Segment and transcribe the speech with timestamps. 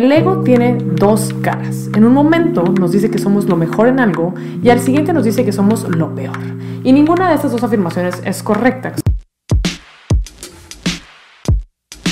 [0.00, 1.90] El ego tiene dos caras.
[1.92, 4.32] En un momento nos dice que somos lo mejor en algo
[4.62, 6.38] y al siguiente nos dice que somos lo peor.
[6.84, 8.92] Y ninguna de estas dos afirmaciones es correcta.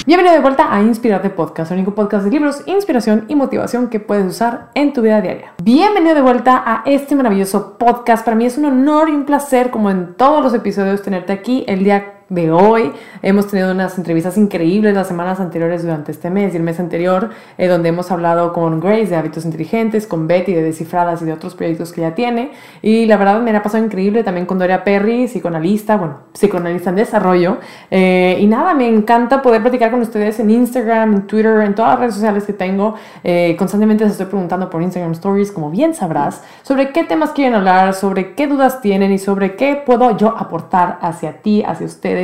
[0.04, 4.00] Bienvenido de vuelta a Inspirarte Podcast, el único podcast de libros, inspiración y motivación que
[4.00, 5.52] puedes usar en tu vida diaria.
[5.62, 8.24] Bienvenido de vuelta a este maravilloso podcast.
[8.24, 11.64] Para mí es un honor y un placer, como en todos los episodios, tenerte aquí
[11.68, 12.92] el día de hoy.
[13.22, 17.30] Hemos tenido unas entrevistas increíbles las semanas anteriores durante este mes y el mes anterior,
[17.56, 21.32] eh, donde hemos hablado con Grace de hábitos inteligentes, con Betty de descifradas y de
[21.32, 22.50] otros proyectos que ella tiene.
[22.82, 26.96] Y la verdad me ha pasado increíble también con Doria Perry, psicoanalista, bueno, psicoanalista en
[26.96, 27.58] desarrollo.
[27.90, 31.92] Eh, y nada, me encanta poder platicar con ustedes en Instagram, en Twitter, en todas
[31.92, 32.96] las redes sociales que tengo.
[33.22, 37.54] Eh, constantemente les estoy preguntando por Instagram Stories, como bien sabrás, sobre qué temas quieren
[37.54, 42.15] hablar, sobre qué dudas tienen y sobre qué puedo yo aportar hacia ti, hacia ustedes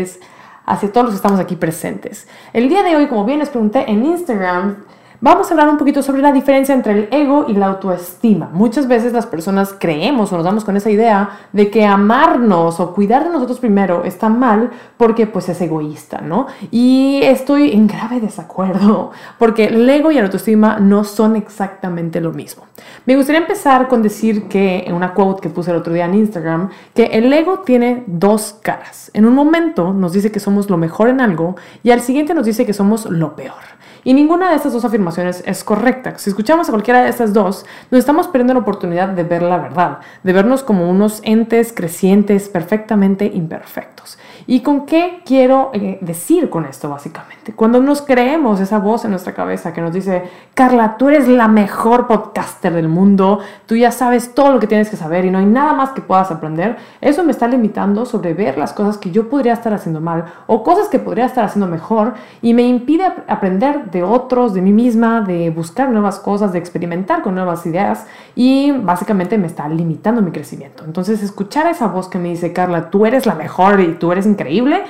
[0.65, 2.29] hacia todos los que estamos aquí presentes.
[2.53, 4.85] El día de hoy, como bien les pregunté en Instagram,
[5.23, 8.51] vamos a hablar un poquito sobre la diferencia entre el ego y la autoestima.
[8.53, 12.93] Muchas veces las personas creemos o nos damos con esa idea de que amarnos o
[12.93, 16.49] cuidar de nosotros primero está mal porque pues es egoísta, ¿no?
[16.73, 22.33] Y estoy en grave desacuerdo porque el ego y la autoestima no son exactamente lo
[22.33, 22.65] mismo.
[23.07, 26.15] Me gustaría empezar con decir que en una quote que puse el otro día en
[26.15, 29.13] Instagram, que el ego tiene dos caras.
[29.15, 32.45] En un momento nos dice que somos lo mejor en algo y al siguiente nos
[32.45, 33.82] dice que somos lo peor.
[34.05, 36.19] Y ninguna de estas dos afirmaciones es correcta.
[36.19, 39.59] Si escuchamos a cualquiera de estas dos, nos estamos perdiendo la oportunidad de ver la
[39.59, 44.19] verdad, de vernos como unos entes crecientes perfectamente imperfectos.
[44.47, 47.53] ¿Y con qué quiero eh, decir con esto básicamente?
[47.53, 51.49] Cuando nos creemos esa voz en nuestra cabeza que nos dice, Carla, tú eres la
[51.49, 55.39] mejor podcaster del mundo, tú ya sabes todo lo que tienes que saber y no
[55.39, 59.11] hay nada más que puedas aprender, eso me está limitando sobre ver las cosas que
[59.11, 63.05] yo podría estar haciendo mal o cosas que podría estar haciendo mejor y me impide
[63.29, 68.07] aprender de otros, de mí misma, de buscar nuevas cosas, de experimentar con nuevas ideas
[68.35, 70.85] y básicamente me está limitando mi crecimiento.
[70.85, 74.27] Entonces escuchar esa voz que me dice, Carla, tú eres la mejor y tú eres
[74.33, 74.83] increíble,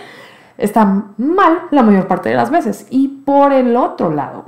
[0.58, 2.86] está mal la mayor parte de las veces.
[2.90, 4.46] Y por el otro lado,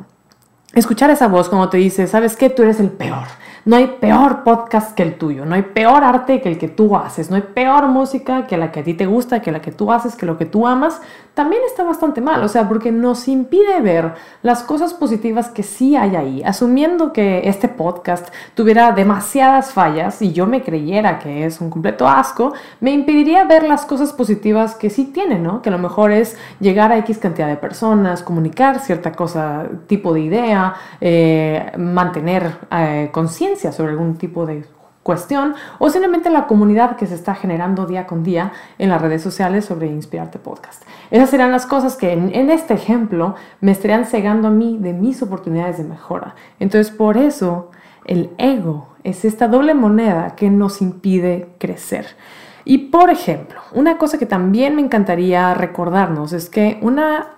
[0.74, 2.50] escuchar esa voz cuando te dice, ¿sabes qué?
[2.50, 3.26] Tú eres el peor
[3.64, 6.96] no hay peor podcast que el tuyo, no hay peor arte que el que tú
[6.96, 9.72] haces, no hay peor música que la que a ti te gusta, que la que
[9.72, 11.00] tú haces, que lo que tú amas.
[11.32, 15.96] También está bastante mal, o sea, porque nos impide ver las cosas positivas que sí
[15.96, 16.42] hay ahí.
[16.44, 22.06] Asumiendo que este podcast tuviera demasiadas fallas y yo me creyera que es un completo
[22.06, 25.62] asco, me impediría ver las cosas positivas que sí tiene, ¿no?
[25.62, 30.12] Que a lo mejor es llegar a X cantidad de personas, comunicar cierta cosa, tipo
[30.12, 34.64] de idea, eh, mantener eh, conciencia sobre algún tipo de
[35.02, 39.22] cuestión o simplemente la comunidad que se está generando día con día en las redes
[39.22, 40.82] sociales sobre Inspirarte Podcast.
[41.10, 44.92] Esas serán las cosas que en, en, este ejemplo me estarían cegando a mí de
[44.92, 46.34] mis oportunidades de mejora.
[46.58, 47.70] Entonces por eso
[48.04, 52.06] el ego es esta doble moneda que nos impide crecer.
[52.64, 57.34] Y por ejemplo, una cosa que también me encantaría recordarnos es que una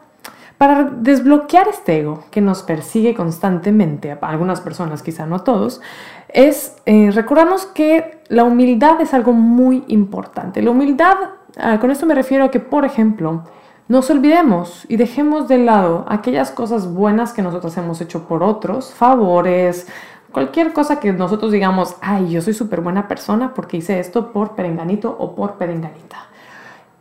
[0.59, 5.81] para desbloquear este ego que nos persigue constantemente, a algunas personas, quizá no todos,
[6.29, 10.63] es eh, recordarnos que la humildad es algo muy importante.
[10.63, 11.17] La humildad,
[11.59, 13.45] ah, con esto me refiero a que, por ejemplo,
[13.89, 18.93] nos olvidemos y dejemos de lado aquellas cosas buenas que nosotros hemos hecho por otros,
[18.93, 19.87] favores,
[20.33, 24.57] cualquier cosa que nosotros digamos, ay, yo soy súper buena persona porque hice esto por
[24.57, 26.27] perenganito o por perenganita.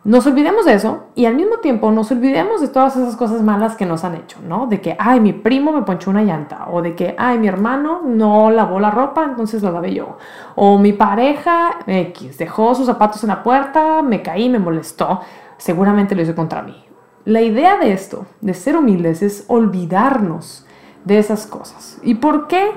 [0.05, 3.75] Nos olvidemos de eso y al mismo tiempo nos olvidemos de todas esas cosas malas
[3.75, 4.67] que nos han hecho, ¿no?
[4.67, 8.01] De que, ay, mi primo me ponchó una llanta, o de que, ay, mi hermano
[8.05, 10.19] no lavó la ropa, entonces la lavé yo,
[10.53, 15.21] o mi pareja X dejó sus zapatos en la puerta, me caí, me molestó,
[15.57, 16.85] seguramente lo hizo contra mí.
[17.23, 20.67] La idea de esto, de ser humildes, es olvidarnos
[21.03, 21.97] de esas cosas.
[22.03, 22.73] ¿Y por qué?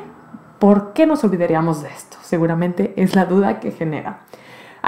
[0.59, 2.17] ¿Por qué nos olvidaríamos de esto?
[2.23, 4.21] Seguramente es la duda que genera.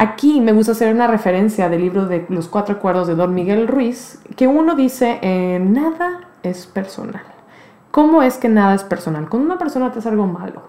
[0.01, 3.69] Aquí me gusta hacer una referencia del libro de Los Cuatro Acuerdos de Don Miguel
[3.69, 7.21] Ruiz, que uno dice, eh, nada es personal.
[7.91, 9.29] ¿Cómo es que nada es personal?
[9.29, 10.63] Cuando una persona te hace algo malo,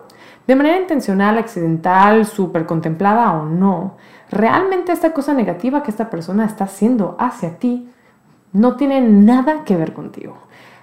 [0.47, 3.95] de manera intencional, accidental, súper contemplada o no,
[4.31, 7.89] realmente esta cosa negativa que esta persona está haciendo hacia ti
[8.51, 10.39] no tiene nada que ver contigo.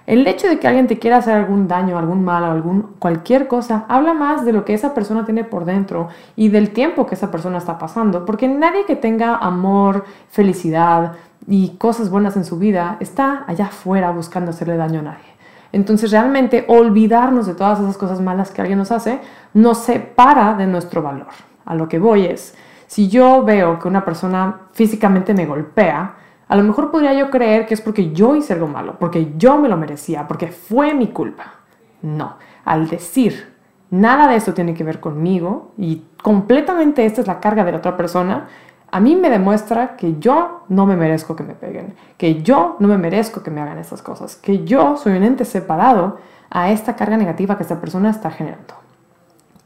[0.09, 3.85] El hecho de que alguien te quiera hacer algún daño, algún mal, algún cualquier cosa,
[3.87, 7.29] habla más de lo que esa persona tiene por dentro y del tiempo que esa
[7.29, 11.11] persona está pasando, porque nadie que tenga amor, felicidad
[11.45, 15.29] y cosas buenas en su vida está allá afuera buscando hacerle daño a nadie.
[15.73, 19.19] Entonces realmente olvidarnos de todas esas cosas malas que alguien nos hace
[19.53, 21.27] nos separa de nuestro valor.
[21.65, 22.55] A lo que voy es,
[22.87, 26.15] si yo veo que una persona físicamente me golpea,
[26.49, 29.57] a lo mejor podría yo creer que es porque yo hice algo malo, porque yo
[29.57, 31.53] me lo merecía, porque fue mi culpa.
[32.01, 32.37] No.
[32.63, 33.53] al decir,
[33.89, 37.79] nada de esto tiene que ver conmigo y completamente esta es la carga de la
[37.79, 38.47] otra persona,
[38.91, 42.87] a mí me demuestra que yo no me merezco que me peguen, que yo no
[42.87, 46.17] me merezco que me hagan estas cosas, que yo soy un ente separado
[46.49, 48.73] a esta carga negativa que esta persona está generando.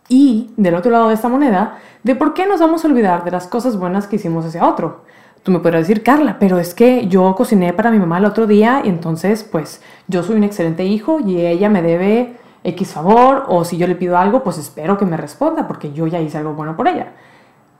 [0.10, 3.32] Y del otro lado de esta moneda, de por qué nos vamos a olvidar de
[3.32, 5.04] las cosas buenas que hicimos hacia otro.
[5.44, 8.48] Tú me podrás decir, Carla, pero es que yo cociné para mi mamá el otro
[8.48, 13.44] día y entonces pues yo soy un excelente hijo y ella me debe X favor
[13.50, 16.38] o si yo le pido algo pues espero que me responda porque yo ya hice
[16.38, 17.12] algo bueno por ella.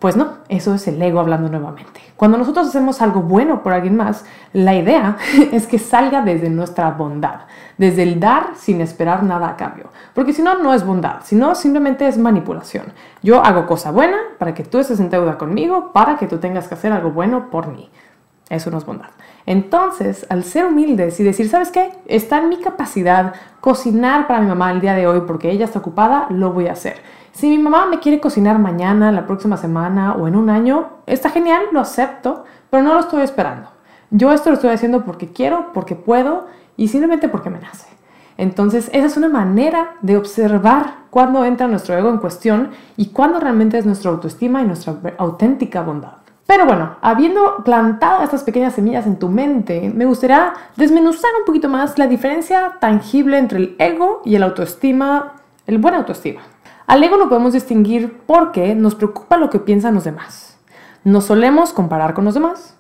[0.04, 2.02] Pues no, eso es el ego hablando nuevamente.
[2.18, 5.16] Cuando nosotros hacemos algo bueno por alguien más, la idea
[5.54, 7.44] es que salga desde nuestra bondad,
[7.78, 9.92] desde el dar sin esperar nada a cambio.
[10.14, 12.88] Porque si no, no es bondad, sino simplemente es manipulación.
[13.22, 16.68] Yo hago cosa buena para que tú estés en deuda conmigo, para que tú tengas
[16.68, 17.90] que hacer algo bueno por mí.
[18.50, 19.10] Eso no es bondad.
[19.46, 21.92] Entonces, al ser humildes y decir, ¿sabes qué?
[22.06, 25.80] Está en mi capacidad cocinar para mi mamá el día de hoy porque ella está
[25.80, 26.98] ocupada, lo voy a hacer.
[27.32, 31.30] Si mi mamá me quiere cocinar mañana, la próxima semana o en un año, está
[31.30, 33.70] genial, lo acepto, pero no lo estoy esperando.
[34.12, 36.46] Yo esto lo estoy haciendo porque quiero, porque puedo
[36.78, 37.88] y simplemente porque me nace.
[38.38, 43.40] Entonces, esa es una manera de observar cuándo entra nuestro ego en cuestión y cuándo
[43.40, 46.23] realmente es nuestra autoestima y nuestra auténtica bondad.
[46.46, 51.70] Pero bueno, habiendo plantado estas pequeñas semillas en tu mente, me gustaría desmenuzar un poquito
[51.70, 55.34] más la diferencia tangible entre el ego y el autoestima,
[55.66, 56.42] el buen autoestima.
[56.86, 60.60] Al ego lo podemos distinguir porque nos preocupa lo que piensan los demás.
[61.06, 62.78] Nos solemos comparar con los demás.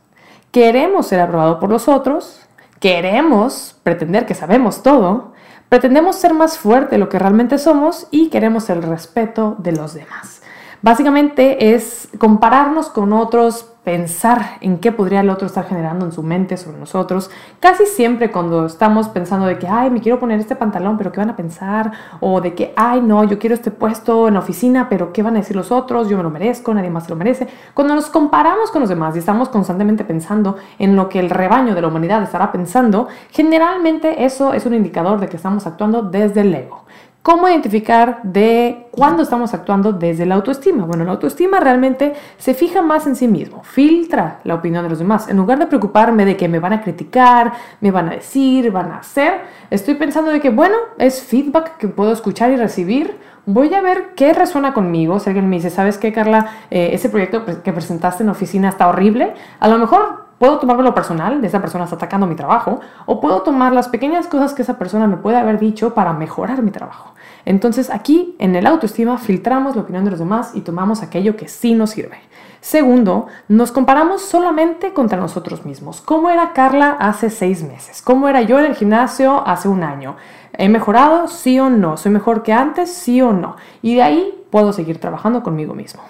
[0.51, 2.41] Queremos ser aprobados por los otros.
[2.79, 5.33] Queremos pretender que sabemos todo.
[5.69, 9.93] Pretendemos ser más fuerte de lo que realmente somos y queremos el respeto de los
[9.93, 10.42] demás.
[10.83, 16.23] Básicamente es compararnos con otros, pensar en qué podría el otro estar generando en su
[16.23, 17.31] mente sobre nosotros.
[17.61, 21.21] Casi siempre cuando estamos pensando de que, ay, me quiero poner este pantalón, pero ¿qué
[21.21, 21.93] van a pensar?
[22.19, 25.37] O de que, ay, no, yo quiero este puesto en la oficina, pero ¿qué van
[25.37, 26.09] a decir los otros?
[26.09, 27.47] Yo me lo merezco, nadie más se lo merece.
[27.73, 31.75] Cuando nos comparamos con los demás y estamos constantemente pensando en lo que el rebaño
[31.75, 36.41] de la humanidad estará pensando, generalmente eso es un indicador de que estamos actuando desde
[36.41, 36.83] el ego.
[37.23, 40.85] ¿Cómo identificar de cuándo estamos actuando desde la autoestima?
[40.85, 44.99] Bueno, la autoestima realmente se fija más en sí mismo, filtra la opinión de los
[44.99, 45.29] demás.
[45.29, 48.91] En lugar de preocuparme de que me van a criticar, me van a decir, van
[48.91, 49.39] a hacer,
[49.69, 53.17] estoy pensando de que, bueno, es feedback que puedo escuchar y recibir.
[53.45, 55.17] Voy a ver qué resuena conmigo.
[55.21, 56.49] Si alguien me dice, ¿sabes qué, Carla?
[56.71, 59.33] Eh, ese proyecto que presentaste en oficina está horrible.
[59.61, 63.43] A lo mejor Puedo tomarlo personal, de esa persona está atacando mi trabajo, o puedo
[63.43, 67.13] tomar las pequeñas cosas que esa persona me puede haber dicho para mejorar mi trabajo.
[67.45, 71.47] Entonces aquí en el autoestima filtramos la opinión de los demás y tomamos aquello que
[71.47, 72.17] sí nos sirve.
[72.59, 76.01] Segundo, nos comparamos solamente contra nosotros mismos.
[76.01, 78.01] ¿Cómo era Carla hace seis meses?
[78.01, 80.17] ¿Cómo era yo en el gimnasio hace un año?
[80.57, 81.29] ¿He mejorado?
[81.29, 81.95] Sí o no.
[81.95, 82.91] ¿Soy mejor que antes?
[82.91, 83.55] Sí o no.
[83.81, 86.01] Y de ahí puedo seguir trabajando conmigo mismo.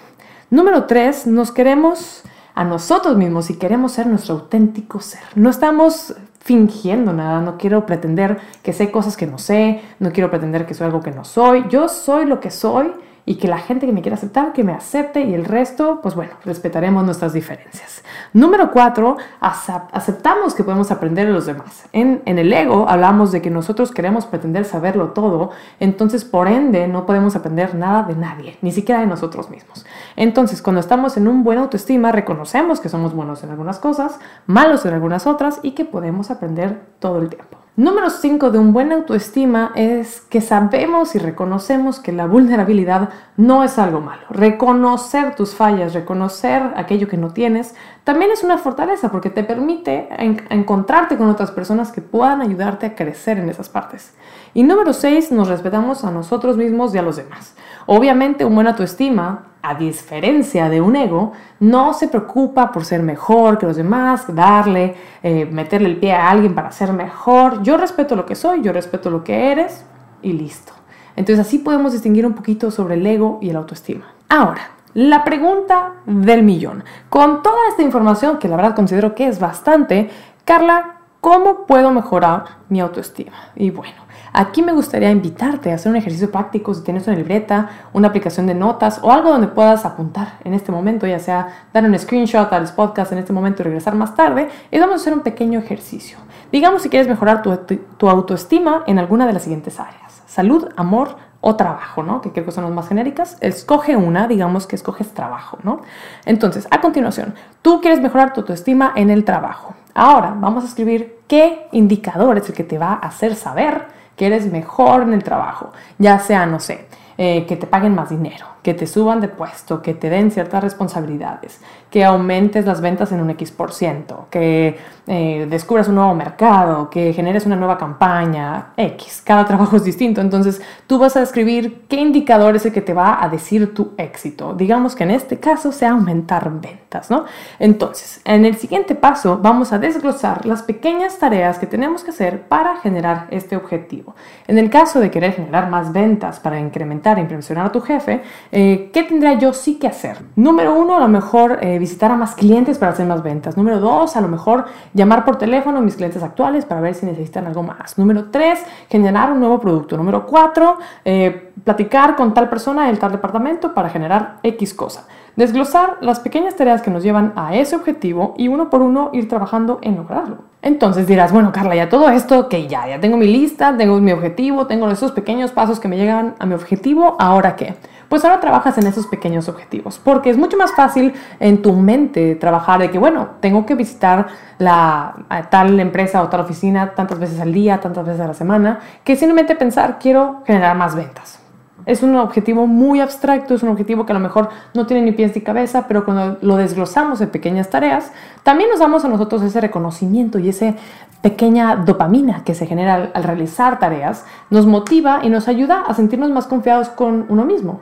[0.50, 5.22] Número tres, nos queremos a nosotros mismos y queremos ser nuestro auténtico ser.
[5.34, 10.30] No estamos fingiendo nada, no quiero pretender que sé cosas que no sé, no quiero
[10.30, 11.64] pretender que soy algo que no soy.
[11.68, 12.92] Yo soy lo que soy
[13.26, 16.14] y que la gente que me quiera aceptar, que me acepte y el resto, pues
[16.14, 18.02] bueno, respetaremos nuestras diferencias.
[18.32, 21.86] Número cuatro, aceptamos que podemos aprender de los demás.
[21.92, 25.50] En, en el ego hablamos de que nosotros queremos pretender saberlo todo,
[25.80, 29.86] entonces por ende no podemos aprender nada de nadie, ni siquiera de nosotros mismos.
[30.16, 34.84] Entonces cuando estamos en un buen autoestima, reconocemos que somos buenos en algunas cosas, malos
[34.84, 37.63] en algunas otras y que podemos aprender todo el tiempo.
[37.76, 43.64] Número 5 de un buen autoestima es que sabemos y reconocemos que la vulnerabilidad no
[43.64, 44.22] es algo malo.
[44.30, 50.08] Reconocer tus fallas, reconocer aquello que no tienes, también es una fortaleza porque te permite
[50.50, 54.14] encontrarte con otras personas que puedan ayudarte a crecer en esas partes.
[54.54, 57.56] Y número 6, nos respetamos a nosotros mismos y a los demás.
[57.86, 63.56] Obviamente, un buen autoestima, a diferencia de un ego, no se preocupa por ser mejor
[63.56, 67.62] que los demás, darle, eh, meterle el pie a alguien para ser mejor.
[67.62, 69.86] Yo respeto lo que soy, yo respeto lo que eres
[70.20, 70.74] y listo.
[71.16, 74.04] Entonces así podemos distinguir un poquito sobre el ego y el autoestima.
[74.28, 76.84] Ahora, la pregunta del millón.
[77.08, 80.10] Con toda esta información, que la verdad considero que es bastante,
[80.44, 83.48] Carla, ¿cómo puedo mejorar mi autoestima?
[83.56, 84.03] Y bueno,
[84.36, 88.48] Aquí me gustaría invitarte a hacer un ejercicio práctico si tienes una libreta, una aplicación
[88.48, 92.52] de notas o algo donde puedas apuntar en este momento, ya sea dar un screenshot
[92.52, 94.48] al podcast en este momento y regresar más tarde.
[94.72, 96.18] Y vamos a hacer un pequeño ejercicio.
[96.50, 97.56] Digamos si quieres mejorar tu,
[97.96, 100.22] tu autoestima en alguna de las siguientes áreas.
[100.26, 102.22] Salud, amor, o trabajo, ¿no?
[102.22, 103.36] Que creo que son las más genéricas.
[103.40, 105.82] Escoge una, digamos que escoges trabajo, ¿no?
[106.24, 109.74] Entonces, a continuación, tú quieres mejorar tu autoestima en el trabajo.
[109.92, 114.26] Ahora, vamos a escribir qué indicador es el que te va a hacer saber que
[114.26, 118.46] eres mejor en el trabajo, ya sea, no sé, eh, que te paguen más dinero,
[118.62, 123.20] que te suban de puesto, que te den ciertas responsabilidades, que aumentes las ventas en
[123.20, 128.72] un X por ciento, que eh, descubras un nuevo mercado, que generes una nueva campaña,
[128.76, 129.22] X.
[129.24, 132.94] Cada trabajo es distinto, entonces tú vas a describir qué indicador es el que te
[132.94, 134.54] va a decir tu éxito.
[134.54, 137.26] Digamos que en este caso sea aumentar ventas, ¿no?
[137.60, 142.48] Entonces, en el siguiente paso vamos a desglosar las pequeñas tareas que tenemos que hacer
[142.48, 144.16] para generar este objetivo.
[144.48, 148.22] En el caso de querer generar más ventas para incrementar e impresionar a tu jefe,
[148.50, 150.18] eh, ¿qué tendría yo sí que hacer?
[150.36, 153.56] Número uno, a lo mejor eh, visitar a más clientes para hacer más ventas.
[153.56, 157.04] Número dos, a lo mejor llamar por teléfono a mis clientes actuales para ver si
[157.06, 157.98] necesitan algo más.
[157.98, 159.96] Número tres, generar un nuevo producto.
[159.96, 165.06] Número cuatro, eh, platicar con tal persona en tal departamento para generar X cosa.
[165.36, 169.28] Desglosar las pequeñas tareas que nos llevan a ese objetivo y uno por uno ir
[169.28, 170.44] trabajando en lograrlo.
[170.62, 174.12] Entonces dirás, bueno, Carla, ya todo esto, que ya, ya tengo mi lista, tengo mi
[174.12, 177.74] objetivo, tengo esos pequeños pasos que me llegan a mi objetivo, ¿ahora qué?
[178.08, 182.36] Pues ahora trabajas en esos pequeños objetivos, porque es mucho más fácil en tu mente
[182.36, 185.16] trabajar de que, bueno, tengo que visitar la
[185.50, 189.16] tal empresa o tal oficina tantas veces al día, tantas veces a la semana, que
[189.16, 191.43] simplemente pensar, quiero generar más ventas.
[191.86, 195.12] Es un objetivo muy abstracto, es un objetivo que a lo mejor no tiene ni
[195.12, 198.12] pies ni cabeza, pero cuando lo desglosamos en pequeñas tareas,
[198.42, 200.74] también nos damos a nosotros ese reconocimiento y esa
[201.20, 205.94] pequeña dopamina que se genera al, al realizar tareas, nos motiva y nos ayuda a
[205.94, 207.80] sentirnos más confiados con uno mismo.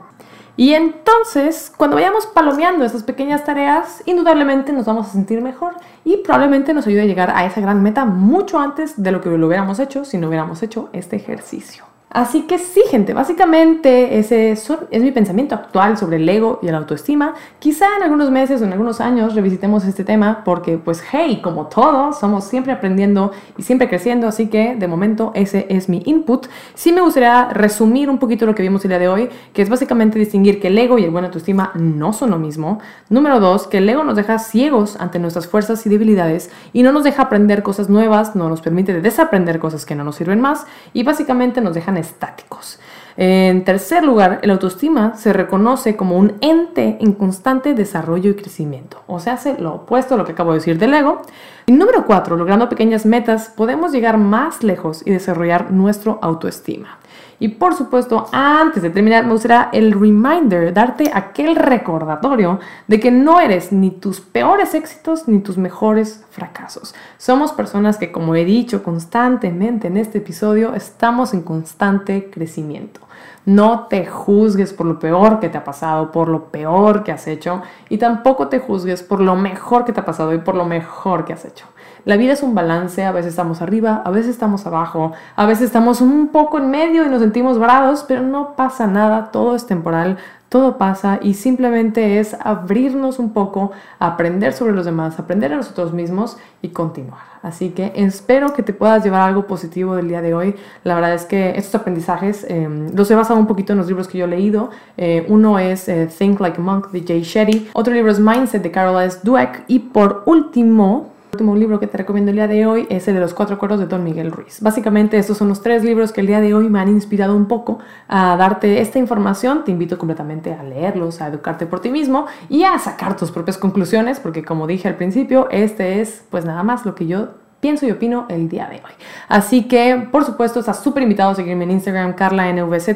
[0.56, 6.18] Y entonces, cuando vayamos palomeando esas pequeñas tareas, indudablemente nos vamos a sentir mejor y
[6.18, 9.46] probablemente nos ayude a llegar a esa gran meta mucho antes de lo que lo
[9.46, 11.84] hubiéramos hecho si no hubiéramos hecho este ejercicio.
[12.12, 16.76] Así que sí, gente, básicamente ese es, mi pensamiento actual sobre el ego y la
[16.76, 17.32] autoestima.
[17.58, 21.68] Quizá en algunos meses o en algunos años revisitemos este tema porque, pues, hey, como
[21.68, 26.48] todos, somos siempre aprendiendo y siempre creciendo, así que de momento ese es mi input.
[26.74, 29.70] Sí me gustaría resumir un poquito lo que vimos el día de hoy, que es
[29.70, 32.78] básicamente distinguir que el ego y el buena autoestima no son lo mismo.
[33.08, 36.92] Número dos, que el ego nos deja ciegos ante nuestras fuerzas y debilidades y no
[36.92, 40.66] nos deja aprender cosas nuevas, no nos permite desaprender cosas que no nos sirven más
[40.92, 42.78] y básicamente nos dejan estáticos.
[43.16, 49.02] En tercer lugar, el autoestima se reconoce como un ente en constante desarrollo y crecimiento,
[49.06, 51.22] o sea, hace lo opuesto a lo que acabo de decir del ego.
[51.66, 56.98] Y número cuatro, logrando pequeñas metas, podemos llegar más lejos y desarrollar nuestro autoestima.
[57.42, 63.10] Y por supuesto, antes de terminar, me gustaría el reminder, darte aquel recordatorio de que
[63.10, 66.94] no eres ni tus peores éxitos ni tus mejores fracasos.
[67.18, 73.00] Somos personas que, como he dicho constantemente en este episodio, estamos en constante crecimiento.
[73.44, 77.26] No te juzgues por lo peor que te ha pasado, por lo peor que has
[77.26, 80.64] hecho, y tampoco te juzgues por lo mejor que te ha pasado y por lo
[80.64, 81.66] mejor que has hecho.
[82.04, 85.66] La vida es un balance, a veces estamos arriba, a veces estamos abajo, a veces
[85.66, 89.66] estamos un poco en medio y nos sentimos varados, pero no pasa nada, todo es
[89.66, 90.18] temporal,
[90.48, 95.92] todo pasa y simplemente es abrirnos un poco, aprender sobre los demás, aprender a nosotros
[95.92, 97.20] mismos y continuar.
[97.40, 100.56] Así que espero que te puedas llevar algo positivo del día de hoy.
[100.82, 104.08] La verdad es que estos aprendizajes em, los he basado un poquito en los libros
[104.08, 104.70] que yo he leído.
[104.96, 108.62] Eh, uno es eh, Think Like a Monk de Jay Shetty, otro libro es Mindset
[108.62, 109.20] de Carol S.
[109.22, 113.08] Dweck y por último el último libro que te recomiendo el día de hoy es
[113.08, 114.60] el de los cuatro acuerdos de Don Miguel Ruiz.
[114.60, 117.46] Básicamente estos son los tres libros que el día de hoy me han inspirado un
[117.46, 119.64] poco a darte esta información.
[119.64, 123.56] Te invito completamente a leerlos, a educarte por ti mismo y a sacar tus propias
[123.56, 127.28] conclusiones porque como dije al principio, este es pues nada más lo que yo
[127.62, 128.90] pienso y opino el día de hoy.
[129.28, 132.88] Así que, por supuesto, estás súper invitado a seguirme en Instagram, CarlaNVZ.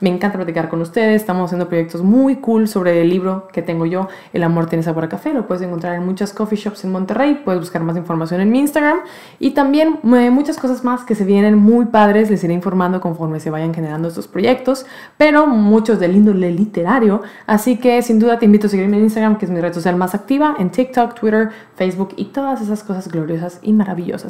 [0.00, 1.20] Me encanta platicar con ustedes.
[1.20, 5.04] Estamos haciendo proyectos muy cool sobre el libro que tengo yo, El amor tiene sabor
[5.04, 5.34] a café.
[5.34, 7.42] Lo puedes encontrar en muchas coffee shops en Monterrey.
[7.44, 9.00] Puedes buscar más información en mi Instagram.
[9.38, 12.30] Y también eh, muchas cosas más que se vienen muy padres.
[12.30, 14.86] Les iré informando conforme se vayan generando estos proyectos.
[15.18, 17.20] Pero muchos del índole literario.
[17.46, 19.96] Así que, sin duda, te invito a seguirme en Instagram, que es mi red social
[19.96, 23.74] más activa, en TikTok, Twitter, Facebook y todas esas cosas gloriosas y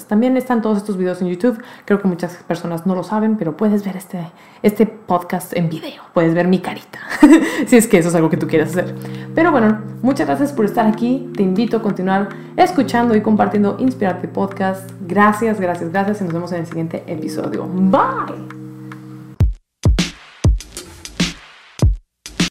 [0.07, 1.63] también están todos estos videos en YouTube.
[1.85, 4.27] Creo que muchas personas no lo saben, pero puedes ver este,
[4.63, 6.03] este podcast en video.
[6.13, 7.01] Puedes ver mi carita,
[7.67, 8.95] si es que eso es algo que tú quieres hacer.
[9.35, 11.31] Pero bueno, muchas gracias por estar aquí.
[11.37, 14.91] Te invito a continuar escuchando y compartiendo Inspirarte Podcast.
[15.07, 17.67] Gracias, gracias, gracias y nos vemos en el siguiente episodio.
[17.67, 18.64] Bye.